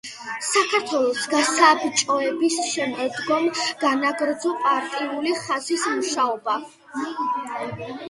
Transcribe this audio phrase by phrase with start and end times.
[0.45, 3.47] საქართველოს გასაბჭოების შემდგომ
[3.85, 6.61] განაგრძო პარტიული ხაზით მუშაობა.